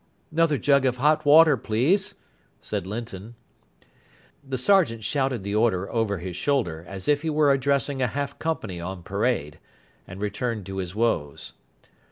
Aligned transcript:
"'Nother 0.31 0.57
jug 0.57 0.83
of 0.83 0.97
hot 0.97 1.25
water, 1.27 1.55
please," 1.55 2.15
said 2.59 2.87
Linton. 2.87 3.35
The 4.43 4.57
Sergeant 4.57 5.03
shouted 5.03 5.43
the 5.43 5.53
order 5.53 5.87
over 5.91 6.17
his 6.17 6.35
shoulder, 6.35 6.83
as 6.87 7.07
if 7.07 7.21
he 7.21 7.29
were 7.29 7.51
addressing 7.51 8.01
a 8.01 8.07
half 8.07 8.39
company 8.39 8.81
on 8.81 9.03
parade, 9.03 9.59
and 10.07 10.19
returned 10.19 10.65
to 10.65 10.77
his 10.77 10.95
woes. 10.95 11.53